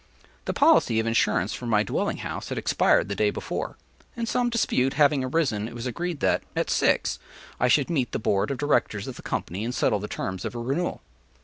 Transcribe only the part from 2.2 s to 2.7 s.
house had